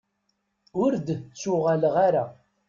Ur 0.83 0.91
d-ttuɣaleɣ 0.99 1.95
ara. 2.07 2.25